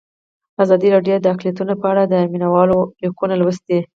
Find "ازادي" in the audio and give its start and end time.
0.63-0.87